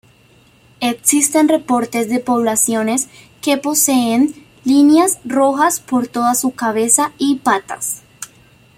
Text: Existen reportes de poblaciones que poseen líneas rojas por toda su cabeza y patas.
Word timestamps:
Existen 0.79 1.47
reportes 1.47 2.09
de 2.09 2.17
poblaciones 2.19 3.07
que 3.39 3.57
poseen 3.57 4.33
líneas 4.65 5.19
rojas 5.25 5.79
por 5.79 6.07
toda 6.07 6.33
su 6.33 6.53
cabeza 6.55 7.11
y 7.19 7.35
patas. 7.35 8.01